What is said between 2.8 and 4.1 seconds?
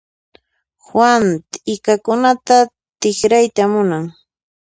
t'irayta munan.